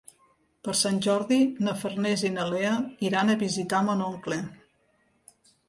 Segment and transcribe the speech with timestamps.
[0.67, 2.73] Per Sant Jordi na Farners i na Lea
[3.11, 4.43] iran a visitar mon oncle.